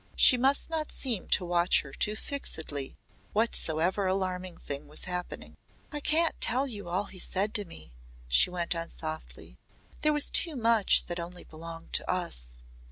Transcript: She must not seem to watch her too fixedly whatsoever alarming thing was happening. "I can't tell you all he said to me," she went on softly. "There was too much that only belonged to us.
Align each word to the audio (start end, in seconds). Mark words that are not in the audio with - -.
She 0.15 0.35
must 0.35 0.71
not 0.71 0.91
seem 0.91 1.27
to 1.27 1.45
watch 1.45 1.81
her 1.81 1.91
too 1.93 2.15
fixedly 2.15 2.97
whatsoever 3.33 4.07
alarming 4.07 4.57
thing 4.57 4.87
was 4.87 5.03
happening. 5.03 5.57
"I 5.91 5.99
can't 5.99 6.33
tell 6.41 6.65
you 6.65 6.87
all 6.89 7.03
he 7.03 7.19
said 7.19 7.53
to 7.53 7.65
me," 7.65 7.93
she 8.27 8.49
went 8.49 8.73
on 8.75 8.89
softly. 8.89 9.59
"There 10.01 10.11
was 10.11 10.31
too 10.31 10.55
much 10.55 11.05
that 11.05 11.19
only 11.19 11.43
belonged 11.43 11.93
to 11.93 12.11
us. 12.11 12.53